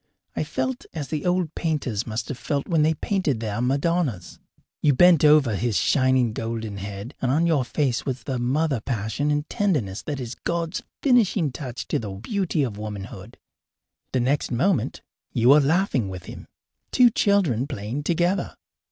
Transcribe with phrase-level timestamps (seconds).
[0.35, 4.39] I felt as the old painters must have felt when they painted their Madonnas.
[4.81, 9.29] You bent over his shining golden head, and on your face was the mother passion
[9.29, 13.37] and tenderness that is God's finishing touch to the beauty of womanhood.
[14.11, 15.03] The next moment
[15.33, 16.47] you were laughing with him
[16.91, 18.55] two children playing together.